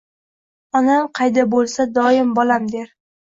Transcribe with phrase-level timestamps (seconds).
[0.79, 2.91] Onam qayda bulsa doim bolam der